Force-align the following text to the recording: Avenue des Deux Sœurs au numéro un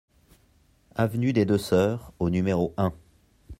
Avenue 0.95 1.31
des 1.31 1.45
Deux 1.45 1.59
Sœurs 1.59 2.11
au 2.17 2.31
numéro 2.31 2.73
un 2.75 2.91